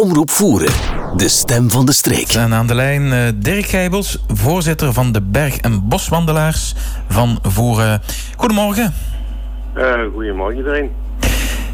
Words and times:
Omroep 0.00 0.30
Voeren, 0.30 0.72
de 1.16 1.28
stem 1.28 1.70
van 1.70 1.86
de 1.86 1.92
streek. 1.92 2.28
En 2.32 2.54
aan 2.54 2.66
de 2.66 2.74
lijn 2.74 3.12
eh, 3.12 3.20
Dirk 3.34 3.66
Gijbels, 3.66 4.18
voorzitter 4.28 4.92
van 4.92 5.12
de 5.12 5.20
Berg- 5.22 5.56
en 5.56 5.88
Boswandelaars 5.88 6.74
van 7.08 7.38
Voeren. 7.42 8.02
Goedemorgen. 8.36 8.94
Uh, 9.76 9.92
goedemorgen 10.14 10.56
iedereen. 10.56 10.90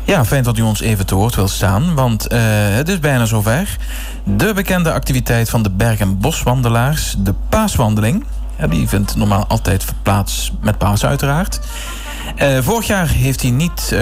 Ja, 0.04 0.24
fijn 0.24 0.42
dat 0.42 0.58
u 0.58 0.62
ons 0.62 0.80
even 0.80 1.06
te 1.06 1.14
woord 1.14 1.34
wil 1.34 1.48
staan, 1.48 1.94
want 1.94 2.32
uh, 2.32 2.38
het 2.76 2.88
is 2.88 2.98
bijna 2.98 3.24
zover. 3.24 3.76
De 4.24 4.52
bekende 4.54 4.92
activiteit 4.92 5.50
van 5.50 5.62
de 5.62 5.70
Berg- 5.70 6.00
en 6.00 6.18
Boswandelaars, 6.18 7.14
de 7.18 7.34
paaswandeling. 7.48 8.24
Ja, 8.58 8.66
die 8.66 8.88
vindt 8.88 9.16
normaal 9.16 9.46
altijd 9.46 9.84
plaats 10.02 10.52
met 10.60 10.78
paas 10.78 11.04
uiteraard. 11.04 11.60
Uh, 12.42 12.58
vorig 12.60 12.86
jaar 12.86 13.08
heeft 13.08 13.42
hij 13.42 13.50
niet 13.50 13.90
uh, 13.92 14.00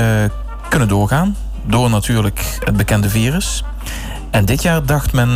kunnen 0.68 0.88
doorgaan, 0.88 1.36
door 1.66 1.90
natuurlijk 1.90 2.58
het 2.64 2.76
bekende 2.76 3.08
virus. 3.08 3.64
En 4.38 4.44
dit 4.44 4.62
jaar 4.62 4.86
dacht 4.86 5.12
men, 5.14 5.28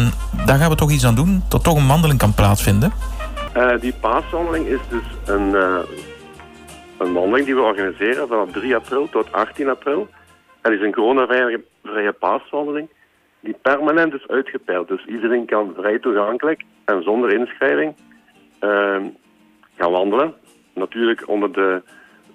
daar 0.47 0.59
gaan 0.59 0.71
we 0.71 0.77
toch 0.77 0.91
iets 0.91 1.07
aan 1.07 1.15
doen, 1.15 1.43
dat 1.49 1.65
toch 1.65 1.77
een 1.77 1.87
wandeling 1.87 2.19
kan 2.19 2.35
plaatsvinden. 2.35 2.93
Uh, 3.57 3.81
die 3.81 3.95
paaswandeling 4.01 4.67
is 4.67 4.81
dus 4.89 5.05
een, 5.27 5.55
een 6.99 7.13
wandeling 7.13 7.47
die 7.47 7.55
we 7.55 7.61
organiseren 7.61 8.29
vanaf 8.29 8.51
3 8.53 8.77
april 8.77 9.09
tot 9.09 9.33
18 9.33 9.69
april. 9.69 10.09
Het 10.63 10.73
is 10.73 10.81
een 10.81 10.93
coronavrije 10.93 11.65
vrije 11.83 12.13
paaswandeling 12.13 12.89
die 13.41 13.57
permanent 13.63 14.15
is 14.15 14.29
uitgepeild. 14.29 14.89
Dus 14.89 15.05
iedereen 15.05 15.47
kan 15.47 15.73
vrij 15.77 15.99
toegankelijk 15.99 16.63
en 16.85 17.03
zonder 17.03 17.33
inschrijving 17.33 17.95
uh, 18.61 18.97
gaan 19.77 19.91
wandelen. 19.91 20.35
Natuurlijk 20.75 21.29
onder 21.29 21.53
de 21.53 21.83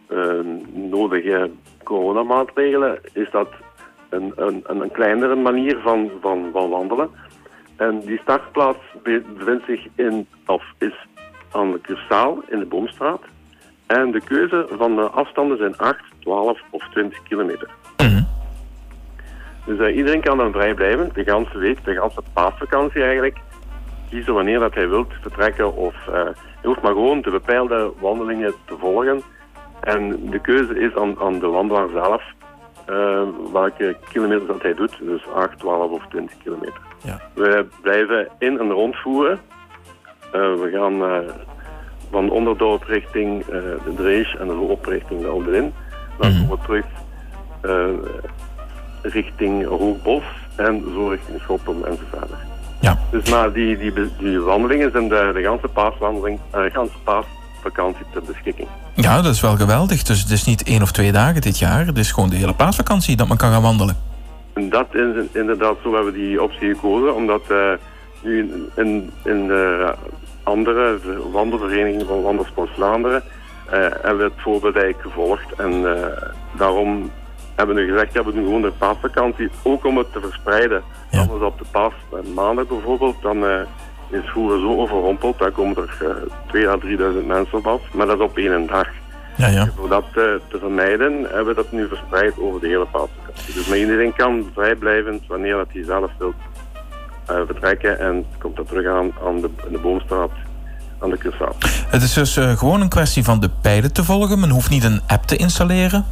uh, 0.09 0.39
nodige 0.89 1.51
coronamaatregelen 1.83 2.99
is 3.13 3.29
dat 3.31 3.47
een, 4.15 4.33
een, 4.35 4.63
een 4.81 4.91
kleinere 4.91 5.35
manier 5.35 5.79
van, 5.79 6.11
van, 6.21 6.49
van 6.51 6.69
wandelen. 6.69 7.09
En 7.75 7.99
die 7.99 8.19
startplaats 8.21 8.79
bevindt 9.37 9.65
zich 9.65 9.87
in, 9.95 10.27
of 10.45 10.63
is 10.77 11.07
aan 11.51 11.71
de 11.71 11.81
Cursaal 11.81 12.43
in 12.49 12.59
de 12.59 12.65
Boomstraat. 12.65 13.21
En 13.85 14.11
de 14.11 14.21
keuze 14.21 14.67
van 14.77 14.95
de 14.95 15.01
afstanden 15.01 15.57
zijn 15.57 15.77
8, 15.77 15.99
12 16.19 16.59
of 16.69 16.89
20 16.89 17.23
kilometer. 17.23 17.69
Mm 17.97 18.31
dus 19.65 19.79
uh, 19.79 19.95
iedereen 19.95 20.21
kan 20.21 20.37
dan 20.37 20.51
vrij 20.51 20.73
blijven, 20.73 21.09
de 21.13 21.23
hele 21.25 21.59
week, 21.59 21.85
de 21.85 21.91
hele 21.91 22.11
paasvakantie 22.33 23.03
eigenlijk. 23.03 23.37
Kiezen 24.09 24.33
wanneer 24.33 24.59
dat 24.59 24.73
hij 24.73 24.89
wilt 24.89 25.13
vertrekken 25.21 25.75
of 25.75 25.95
uh, 26.07 26.13
hij 26.13 26.33
hoeft 26.63 26.81
maar 26.81 26.91
gewoon 26.91 27.21
de 27.21 27.31
bepaalde 27.31 27.91
wandelingen 27.99 28.53
te 28.65 28.75
volgen. 28.77 29.21
En 29.79 30.29
de 30.29 30.39
keuze 30.39 30.79
is 30.79 30.95
aan, 30.95 31.19
aan 31.19 31.39
de 31.39 31.47
wandelaar 31.47 31.89
zelf 31.89 32.23
uh, 32.89 33.21
welke 33.53 33.95
kilometers 34.09 34.47
dat 34.47 34.61
hij 34.61 34.73
doet. 34.73 34.97
Dus 35.01 35.27
8, 35.35 35.59
12 35.59 35.91
of 35.91 36.03
20 36.09 36.37
kilometer. 36.43 36.79
Ja. 37.03 37.21
We 37.33 37.65
blijven 37.81 38.27
in 38.39 38.59
en 38.59 38.71
rondvoeren. 38.71 39.39
we 40.31 40.69
gaan 40.73 41.23
van 42.11 42.29
onderdorp 42.29 42.83
richting 42.83 43.45
de 43.45 43.93
Drees 43.95 44.35
en 44.35 44.47
de 44.47 44.53
loop 44.53 44.85
richting 44.85 45.21
de 45.21 45.27
Alderin. 45.27 45.73
Dan 46.19 46.31
Mhm. 46.31 46.41
komen 46.47 46.57
we 46.57 46.65
terug 46.65 46.85
richting 49.01 49.65
Hoogbos 49.65 50.23
en 50.55 50.83
zo 50.93 51.07
richting 51.07 51.41
Schoppen 51.41 51.85
en 51.85 51.93
zo 51.95 52.03
verder. 52.09 52.37
Ja. 52.81 52.97
Dus 53.11 53.29
na 53.29 53.49
die, 53.49 53.77
die, 53.77 53.93
die 54.17 54.39
wandelingen 54.39 54.91
zijn 54.91 55.07
de, 55.09 55.31
de 55.33 55.41
ganse 55.41 55.67
paaswandeling, 55.67 56.39
uh, 56.55 56.63
de 56.63 56.69
ganse 56.69 56.97
paasvakantie 57.63 58.05
ter 58.11 58.21
beschikking. 58.21 58.67
Ja, 58.93 59.21
dat 59.21 59.33
is 59.33 59.41
wel 59.41 59.55
geweldig. 59.55 60.03
Dus 60.03 60.21
het 60.21 60.31
is 60.31 60.43
niet 60.43 60.63
één 60.63 60.81
of 60.81 60.91
twee 60.91 61.11
dagen 61.11 61.41
dit 61.41 61.59
jaar. 61.59 61.85
Het 61.85 61.97
is 61.97 62.11
gewoon 62.11 62.29
de 62.29 62.35
hele 62.35 62.53
paasvakantie 62.53 63.15
dat 63.15 63.27
men 63.27 63.37
kan 63.37 63.51
gaan 63.51 63.61
wandelen. 63.61 63.97
En 64.53 64.69
dat 64.69 64.87
is 64.91 65.25
inderdaad 65.31 65.75
zo 65.83 65.93
hebben 65.93 66.13
we 66.13 66.19
die 66.19 66.43
optie 66.43 66.73
gekozen, 66.73 67.15
omdat 67.15 67.41
uh, 67.51 67.57
nu 68.21 68.67
in, 68.75 69.11
in 69.23 69.47
de 69.47 69.93
andere 70.43 70.99
wandelverenigingen 71.31 72.07
van 72.07 72.21
Wandelsport 72.21 72.69
Vlaanderen 72.75 73.23
uh, 73.65 73.71
hebben 73.71 74.17
we 74.17 74.23
het 74.23 74.41
voorbeeld 74.41 74.75
eigenlijk 74.75 75.07
gevolgd. 75.07 75.53
En 75.57 75.71
uh, 75.71 75.95
daarom 76.57 77.11
hebben 77.55 77.75
we 77.75 77.81
nu 77.81 77.91
gezegd, 77.91 78.13
ja, 78.13 78.23
we 78.23 78.33
doen 78.33 78.43
gewoon 78.43 78.61
de 78.61 78.71
paasvakantie, 78.77 79.49
ook 79.63 79.85
om 79.85 79.97
het 79.97 80.13
te 80.13 80.19
verspreiden. 80.19 80.83
Ja. 81.11 81.19
Anders 81.19 81.43
op 81.43 81.57
de 81.57 81.65
paas, 81.71 81.93
maandag 82.33 82.67
bijvoorbeeld, 82.67 83.21
dan 83.21 83.37
is 84.13 84.29
vroeger 84.29 84.59
zo 84.59 84.77
overrompeld, 84.77 85.39
dan 85.39 85.51
komen 85.51 85.75
er 85.75 85.97
uh, 86.53 86.63
2.000 86.63 86.69
à 86.69 86.77
3.000 87.21 87.27
mensen 87.27 87.57
op 87.57 87.67
af, 87.67 87.81
maar 87.93 88.05
dat 88.05 88.17
is 88.17 88.23
op 88.23 88.37
één 88.37 88.67
dag. 88.67 88.87
Ja, 89.37 89.47
ja. 89.47 89.67
Voor 89.75 89.89
dat 89.89 90.05
uh, 90.05 90.13
te 90.13 90.57
vermijden, 90.59 91.13
hebben 91.21 91.45
we 91.45 91.53
dat 91.53 91.71
nu 91.71 91.87
verspreid 91.87 92.39
over 92.39 92.61
de 92.61 92.67
hele 92.67 92.85
paasvakantie. 92.85 93.53
Dus 93.53 93.67
maar 93.67 93.77
iedereen 93.77 94.13
kan 94.13 94.49
vrijblijvend, 94.53 95.27
wanneer 95.27 95.55
dat 95.55 95.67
hij 95.71 95.83
zelf 95.83 96.11
wil 96.17 96.33
uh, 97.29 97.35
vertrekken 97.45 97.99
en 97.99 98.25
komt 98.39 98.55
dat 98.55 98.67
terug 98.67 98.87
aan, 98.87 99.11
aan 99.25 99.41
de, 99.41 99.49
de 99.71 99.77
Boomstraat 99.77 100.31
aan 100.99 101.09
de 101.09 101.17
Cursaal. 101.17 101.55
Het 101.87 102.01
is 102.01 102.13
dus 102.13 102.37
uh, 102.37 102.57
gewoon 102.57 102.81
een 102.81 102.89
kwestie 102.89 103.23
van 103.23 103.39
de 103.39 103.49
pijlen 103.61 103.93
te 103.93 104.03
volgen. 104.03 104.39
Men 104.39 104.49
hoeft 104.49 104.69
niet 104.69 104.83
een 104.83 105.01
app 105.07 105.23
te 105.23 105.35
installeren. 105.35 106.05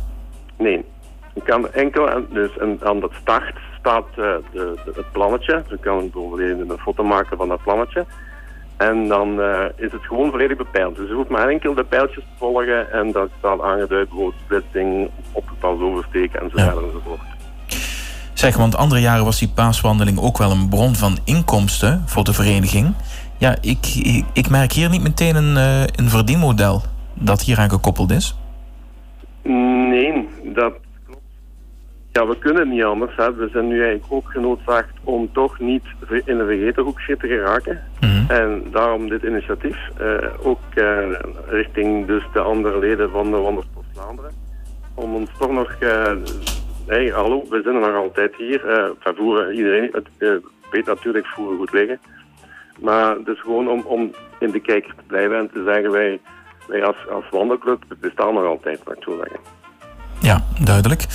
Nee, 0.57 0.85
je 1.33 1.41
kan 1.43 1.71
enkel, 1.71 2.25
dus 2.29 2.59
aan 2.59 2.99
de 2.99 3.09
start 3.21 3.57
staat 3.81 4.05
uh, 4.09 4.25
de, 4.51 4.79
de, 4.85 4.91
het 4.95 5.11
plannetje. 5.11 5.63
Je 5.69 5.77
kan 5.77 5.99
bijvoorbeeld 5.99 6.69
een 6.69 6.77
foto 6.77 7.03
maken 7.03 7.37
van 7.37 7.47
dat 7.47 7.63
plannetje. 7.63 8.05
En 8.77 9.07
dan 9.07 9.39
uh, 9.39 9.65
is 9.75 9.91
het 9.91 10.01
gewoon 10.01 10.29
volledig 10.29 10.57
bepeild. 10.57 10.95
Dus 10.95 11.07
je 11.07 11.13
hoeft 11.13 11.29
maar 11.29 11.47
enkel 11.47 11.73
de 11.73 11.83
pijltjes 11.83 12.23
te 12.23 12.37
volgen 12.37 12.91
en 12.91 13.11
dat 13.11 13.29
staat 13.37 13.61
aangeduid, 13.61 14.09
roodsplitsing, 14.09 15.09
opgepast 15.31 15.81
oversteken 15.81 16.41
enzovoort 16.41 16.75
ja. 16.75 16.87
enzovoort. 16.87 17.19
Zeg, 18.33 18.57
want 18.57 18.75
andere 18.75 19.01
jaren 19.01 19.25
was 19.25 19.39
die 19.39 19.49
paaswandeling 19.49 20.19
ook 20.19 20.37
wel 20.37 20.51
een 20.51 20.69
bron 20.69 20.95
van 20.95 21.17
inkomsten 21.25 22.03
voor 22.05 22.23
de 22.23 22.33
vereniging. 22.33 22.93
Ja, 23.37 23.55
ik, 23.61 23.85
ik, 24.03 24.25
ik 24.33 24.49
merk 24.49 24.71
hier 24.71 24.89
niet 24.89 25.01
meteen 25.01 25.35
een, 25.35 25.55
uh, 25.55 25.81
een 25.81 26.09
verdienmodel 26.09 26.81
dat 27.13 27.41
hieraan 27.41 27.69
gekoppeld 27.69 28.11
is. 28.11 28.35
Nee, 29.43 30.27
dat 30.43 30.73
ja, 32.11 32.27
we 32.27 32.37
kunnen 32.37 32.69
niet 32.69 32.83
anders. 32.83 33.15
Hè. 33.15 33.33
We 33.33 33.49
zijn 33.51 33.67
nu 33.67 33.83
eigenlijk 33.83 34.13
ook 34.13 34.31
genoodzaakt 34.31 34.93
om 35.03 35.31
toch 35.33 35.59
niet 35.59 35.83
in 36.25 36.37
de 36.37 36.45
vergeten 36.45 36.83
hoekje 36.83 37.17
te 37.17 37.27
geraken. 37.27 37.81
Mm 37.99 38.09
-hmm. 38.09 38.29
En 38.29 38.63
daarom 38.71 39.09
dit 39.09 39.23
initiatief. 39.23 39.77
Uh, 40.01 40.17
ook 40.43 40.59
uh, 40.75 41.19
richting 41.47 42.07
dus 42.07 42.23
de 42.33 42.39
andere 42.39 42.79
leden 42.79 43.09
van 43.09 43.31
de 43.31 43.37
Wandersport 43.37 43.85
Vlaanderen. 43.93 44.31
Om 44.93 45.15
ons 45.15 45.29
toch 45.39 45.51
nog... 45.51 45.75
Uh, 45.79 46.11
hey, 46.87 47.07
hallo, 47.07 47.45
we 47.49 47.61
zijn 47.63 47.79
nog 47.79 47.95
altijd 47.95 48.35
hier. 48.35 48.79
Uh, 49.03 49.13
voeren, 49.15 49.55
iedereen 49.55 49.89
het, 49.91 50.39
weet 50.71 50.85
natuurlijk 50.85 51.27
voeren 51.27 51.57
goed 51.57 51.71
liggen. 51.71 51.99
Maar 52.79 53.15
is 53.25 53.41
gewoon 53.41 53.69
om, 53.69 53.81
om 53.85 54.11
in 54.39 54.51
de 54.51 54.59
kijker 54.59 54.95
te 54.95 55.03
blijven 55.07 55.37
en 55.37 55.49
te 55.53 55.63
zeggen... 55.65 55.91
wij, 55.91 56.19
wij 56.67 56.85
als, 56.85 57.07
als 57.09 57.29
wandelclub 57.29 57.83
bestaan 57.99 58.33
nog 58.33 58.45
altijd, 58.45 58.83
wat 58.83 58.97
ik 58.97 59.03
zo 59.03 59.17
zeggen. 59.17 59.39
Ja, 60.21 60.43
duidelijk. 60.63 61.05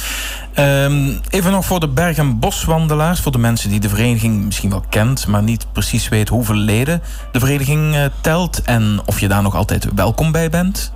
Um, 0.59 1.21
even 1.31 1.53
nog 1.53 1.65
voor 1.65 1.81
de 1.81 1.89
berg- 1.89 2.19
en 2.19 2.39
boswandelaars. 2.39 3.21
Voor 3.21 3.33
de 3.33 3.39
mensen 3.39 3.71
die 3.71 3.81
de 3.81 3.89
vereniging 3.89 4.45
misschien 4.45 4.71
wel 4.71 4.83
kent... 4.89 5.27
maar 5.27 5.43
niet 5.43 5.67
precies 5.73 6.09
weet 6.09 6.29
hoeveel 6.29 6.55
leden 6.55 7.01
de 7.33 7.41
vereniging 7.41 7.95
uh, 7.95 8.05
telt... 8.23 8.63
en 8.63 9.01
of 9.07 9.21
je 9.21 9.29
daar 9.29 9.43
nog 9.43 9.55
altijd 9.55 9.95
welkom 9.95 10.33
bij 10.33 10.51
bent. 10.51 10.93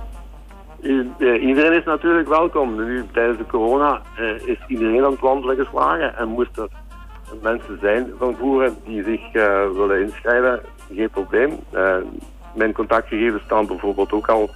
Uh, 0.81 1.43
iedereen 1.43 1.79
is 1.79 1.83
natuurlijk 1.83 2.27
welkom. 2.27 2.75
Nu, 2.75 3.05
tijdens 3.11 3.37
de 3.37 3.45
corona 3.45 4.01
uh, 4.19 4.47
is 4.47 4.57
iedereen 4.67 5.03
aan 5.03 5.11
het 5.11 5.19
wandelen 5.19 5.55
geslagen... 5.55 6.17
en 6.17 6.27
moest 6.27 6.57
er 6.57 6.67
mensen 7.41 7.77
zijn 7.81 8.07
van 8.17 8.35
voeren 8.39 8.75
die 8.85 9.03
zich 9.03 9.31
willen 9.75 10.01
inschrijven, 10.01 10.59
geen 10.95 11.09
probleem. 11.09 11.59
mijn 12.53 12.73
contactgegevens 12.73 13.43
staan 13.43 13.67
bijvoorbeeld 13.67 14.11
ook 14.11 14.27
al 14.27 14.49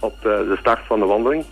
op 0.00 0.14
de, 0.22 0.46
de 0.48 0.56
start 0.58 0.80
van 0.86 0.98
de 0.98 1.06
wandeling 1.06 1.44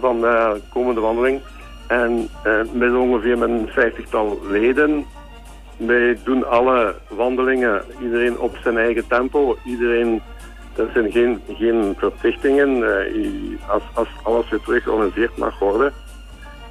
van 0.00 0.20
de 0.20 0.60
komende 0.72 1.00
wandeling. 1.00 1.40
En 1.88 2.28
uh, 2.46 2.60
met 2.72 2.94
ongeveer 2.94 3.38
met 3.38 3.48
een 3.48 3.68
vijftigtal 3.68 4.40
leden. 4.48 5.06
Wij 5.76 6.18
doen 6.24 6.48
alle 6.48 6.94
wandelingen, 7.08 7.82
iedereen 8.02 8.38
op 8.38 8.56
zijn 8.62 8.78
eigen 8.78 9.06
tempo. 9.06 9.58
Iedereen, 9.64 10.22
er 10.76 10.90
zijn 10.92 11.10
geen, 11.10 11.42
geen 11.56 11.94
verplichtingen. 11.98 12.76
Uh, 12.76 13.58
als, 13.68 13.82
als 13.92 14.08
alles 14.22 14.48
weer 14.50 14.60
terug 14.60 14.82
georganiseerd 14.82 15.36
mag 15.36 15.58
worden, 15.58 15.92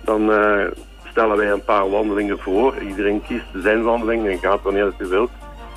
dan 0.04 0.30
uh, 0.30 0.64
stellen 1.04 1.38
wij 1.38 1.52
een 1.52 1.64
paar 1.64 1.90
wandelingen 1.90 2.40
voor. 2.40 2.78
Iedereen 2.88 3.22
kiest 3.28 3.46
zijn 3.54 3.84
wandeling 3.84 4.28
en 4.28 4.38
gaat 4.38 4.62
wanneer 4.62 4.86
het 4.86 5.10
wilt. 5.10 5.32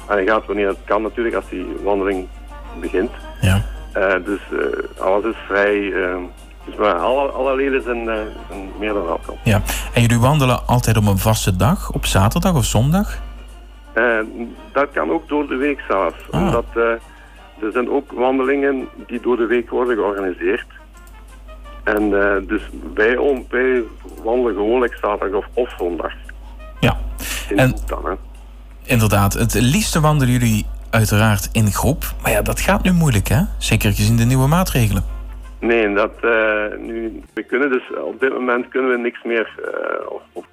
En 0.08 0.14
hij 0.14 0.26
gaat 0.26 0.46
wanneer 0.46 0.68
het 0.68 0.84
kan 0.84 1.02
natuurlijk, 1.02 1.34
als 1.34 1.48
die 1.48 1.66
wandeling 1.82 2.28
begint. 2.80 3.10
Ja. 3.40 3.62
dus 4.18 4.40
alles 4.98 5.24
is 5.24 5.36
vrij... 5.46 5.92
Dus 6.64 6.76
maar 6.76 6.94
alle, 6.94 7.28
alle 7.28 7.56
leden 7.56 7.82
zijn, 7.82 8.04
uh, 8.04 8.14
zijn 8.48 8.70
meer 8.78 8.92
dan 8.92 9.04
welkom. 9.04 9.36
Ja. 9.44 9.62
En 9.94 10.00
jullie 10.00 10.18
wandelen 10.18 10.66
altijd 10.66 10.96
op 10.96 11.06
een 11.06 11.18
vaste 11.18 11.56
dag? 11.56 11.92
Op 11.92 12.06
zaterdag 12.06 12.54
of 12.54 12.64
zondag? 12.64 13.18
Uh, 13.94 14.18
dat 14.72 14.88
kan 14.92 15.10
ook 15.10 15.28
door 15.28 15.48
de 15.48 15.56
week 15.56 15.80
zelfs. 15.88 16.16
Ah. 16.30 16.40
Omdat 16.40 16.64
uh, 16.74 16.82
er 17.62 17.72
zijn 17.72 17.90
ook 17.90 18.12
wandelingen 18.12 18.88
die 19.06 19.20
door 19.20 19.36
de 19.36 19.46
week 19.46 19.70
worden 19.70 19.94
georganiseerd. 19.94 20.66
En 21.84 22.10
dus 22.46 22.62
wij, 22.94 23.18
wij 23.48 23.82
wandelen 24.22 24.54
gewoonlijk 24.54 24.98
zaterdag 25.00 25.38
of, 25.38 25.46
of 25.52 25.74
zondag. 25.78 26.12
Ja. 26.80 26.96
In 27.48 27.58
En 27.58 27.74
dan, 27.86 28.04
hè. 28.04 28.12
Inderdaad, 28.82 29.32
het 29.32 29.54
liefste 29.54 30.00
wandelen 30.00 30.32
jullie 30.32 30.66
uiteraard 30.90 31.48
in 31.52 31.72
groep. 31.72 32.14
Maar 32.22 32.30
ja, 32.30 32.42
dat 32.42 32.60
gaat 32.60 32.82
nu 32.82 32.92
moeilijk, 32.92 33.28
hè? 33.28 33.42
Zeker 33.58 33.92
gezien 33.92 34.16
de 34.16 34.24
nieuwe 34.24 34.46
maatregelen. 34.46 35.04
Nee, 35.60 35.94
dat, 35.94 36.14
uh, 36.24 36.64
nu, 36.78 37.22
we 37.34 37.42
kunnen 37.42 37.70
dus 37.70 37.92
op 38.04 38.20
dit 38.20 38.32
moment 38.32 38.68
kunnen 38.68 38.90
we 38.90 38.98
niks 38.98 39.22
meer. 39.22 39.54
Uh, 39.58 40.12
of, 40.12 40.22
of, 40.32 40.44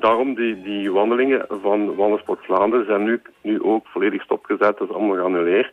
daarom 0.00 0.34
die, 0.34 0.62
die 0.62 0.92
wandelingen 0.92 1.46
van 1.62 1.94
Wandelsport 1.94 2.44
Vlaanderen 2.44 2.86
zijn 2.86 3.04
nu, 3.04 3.22
nu 3.42 3.62
ook 3.62 3.86
volledig 3.86 4.22
stopgezet, 4.22 4.78
dat 4.78 4.88
is 4.88 4.94
allemaal 4.94 5.16
geannuleerd. 5.16 5.72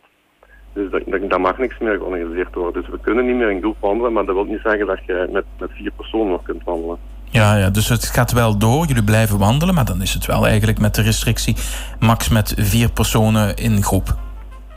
Dus 0.72 0.90
dat, 0.90 1.02
dat, 1.06 1.30
dat, 1.30 1.38
mag 1.38 1.58
niks 1.58 1.78
meer 1.78 1.96
georganiseerd 1.96 2.54
worden. 2.54 2.82
Dus 2.82 2.90
we 2.90 3.00
kunnen 3.00 3.26
niet 3.26 3.36
meer 3.36 3.50
in 3.50 3.60
groep 3.60 3.76
wandelen, 3.80 4.12
maar 4.12 4.24
dat 4.24 4.34
wil 4.34 4.44
niet 4.44 4.60
zeggen 4.62 4.86
dat 4.86 5.04
je 5.06 5.28
met, 5.32 5.44
met 5.58 5.70
vier 5.72 5.90
personen 5.96 6.28
nog 6.28 6.42
kunt 6.42 6.64
wandelen. 6.64 6.98
Ja, 7.30 7.56
ja, 7.56 7.70
dus 7.70 7.88
het 7.88 8.04
gaat 8.04 8.32
wel 8.32 8.58
door. 8.58 8.86
Jullie 8.86 9.04
blijven 9.04 9.38
wandelen, 9.38 9.74
maar 9.74 9.84
dan 9.84 10.02
is 10.02 10.14
het 10.14 10.26
wel 10.26 10.46
eigenlijk 10.46 10.78
met 10.78 10.94
de 10.94 11.02
restrictie 11.02 11.56
max 12.00 12.28
met 12.28 12.54
vier 12.56 12.90
personen 12.90 13.56
in 13.56 13.82
groep. 13.82 14.08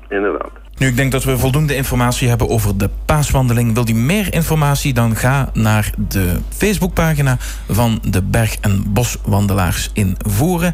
Inderdaad. 0.09 0.66
Nu, 0.77 0.87
ik 0.87 0.95
denk 0.95 1.11
dat 1.11 1.23
we 1.23 1.37
voldoende 1.37 1.75
informatie 1.75 2.27
hebben 2.27 2.49
over 2.49 2.77
de 2.77 2.89
paaswandeling. 3.05 3.73
Wil 3.73 3.89
u 3.89 3.93
meer 3.93 4.33
informatie, 4.33 4.93
dan 4.93 5.15
ga 5.15 5.49
naar 5.53 5.91
de 6.07 6.39
Facebookpagina 6.57 7.37
van 7.69 7.99
de 8.03 8.21
Berg- 8.21 8.57
en 8.61 8.83
Boswandelaars 8.93 9.89
in 9.93 10.17
Voeren. 10.25 10.73